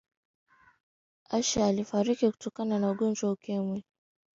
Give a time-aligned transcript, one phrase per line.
[1.37, 3.83] ashe alifariki kutokana na ugonjwa wa ukimwi